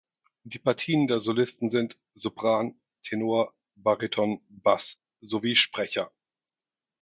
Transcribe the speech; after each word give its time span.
Die 0.45 0.57
Partien 0.57 1.07
der 1.07 1.19
Solisten 1.19 1.69
sind: 1.69 1.99
Sopran, 2.15 2.73
Tenor, 3.03 3.53
Bariton, 3.75 4.41
Bass 4.49 4.99
sowie 5.19 5.55
Sprecher. 5.55 6.11